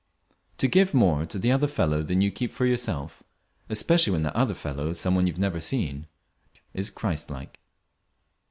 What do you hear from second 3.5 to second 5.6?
especially when that other fellow is some one you have never